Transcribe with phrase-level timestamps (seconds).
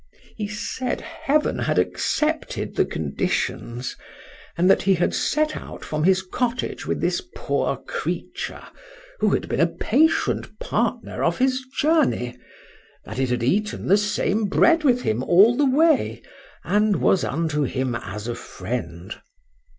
[0.35, 3.95] He said, heaven had accepted the conditions;
[4.57, 8.63] and that he had set out from his cottage with this poor creature,
[9.19, 14.83] who had been a patient partner of his journey;—that it had eaten the same bread
[14.83, 16.23] with him all the way,
[16.63, 19.21] and was unto him as a friend.